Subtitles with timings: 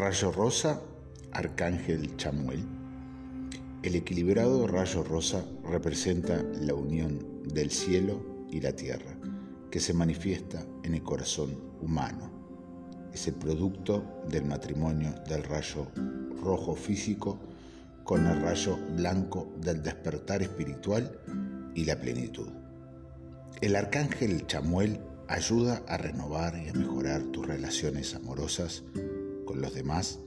[0.00, 0.80] Rayo rosa,
[1.30, 2.64] Arcángel Chamuel.
[3.82, 9.14] El equilibrado rayo rosa representa la unión del cielo y la tierra,
[9.70, 12.30] que se manifiesta en el corazón humano.
[13.12, 15.88] Es el producto del matrimonio del rayo
[16.42, 17.38] rojo físico
[18.02, 21.20] con el rayo blanco del despertar espiritual
[21.74, 22.48] y la plenitud.
[23.60, 24.98] El arcángel Chamuel
[25.28, 28.82] ayuda a renovar y a mejorar tus relaciones amorosas
[29.54, 30.18] los demás,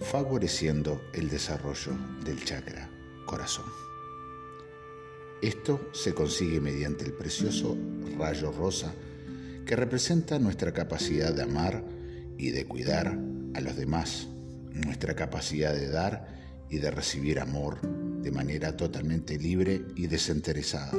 [0.00, 1.92] favoreciendo el desarrollo
[2.24, 2.90] del chakra
[3.24, 3.66] corazón.
[5.42, 7.76] Esto se consigue mediante el precioso
[8.18, 8.94] rayo rosa
[9.66, 11.84] que representa nuestra capacidad de amar
[12.38, 13.18] y de cuidar
[13.54, 14.28] a los demás,
[14.72, 16.36] nuestra capacidad de dar
[16.70, 20.92] y de recibir amor de manera totalmente libre y desinteresada.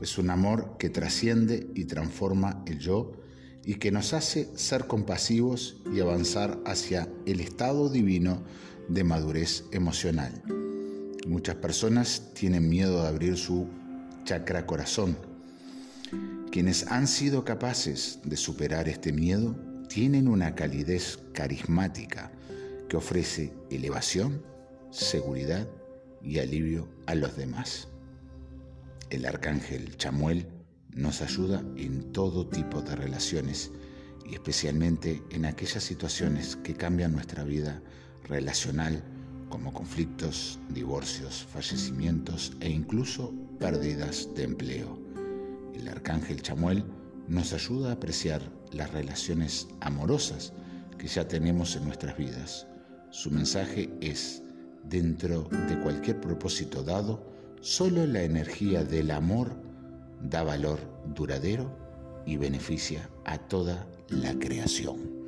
[0.00, 3.12] Es un amor que trasciende y transforma el yo
[3.64, 8.42] y que nos hace ser compasivos y avanzar hacia el estado divino
[8.88, 10.42] de madurez emocional.
[11.26, 13.68] Muchas personas tienen miedo de abrir su
[14.24, 15.16] chakra corazón.
[16.50, 19.56] Quienes han sido capaces de superar este miedo
[19.88, 22.30] tienen una calidez carismática
[22.88, 24.42] que ofrece elevación,
[24.90, 25.66] seguridad
[26.22, 27.88] y alivio a los demás.
[29.10, 30.46] El arcángel Chamuel
[30.94, 33.72] nos ayuda en todo tipo de relaciones
[34.24, 37.82] y especialmente en aquellas situaciones que cambian nuestra vida
[38.24, 39.02] relacional
[39.48, 44.98] como conflictos, divorcios, fallecimientos e incluso pérdidas de empleo.
[45.74, 46.84] El arcángel Chamuel
[47.28, 48.42] nos ayuda a apreciar
[48.72, 50.52] las relaciones amorosas
[50.98, 52.66] que ya tenemos en nuestras vidas.
[53.10, 54.42] Su mensaje es,
[54.84, 59.56] dentro de cualquier propósito dado, solo la energía del amor
[60.24, 60.80] da valor
[61.14, 61.70] duradero
[62.26, 65.23] y beneficia a toda la creación.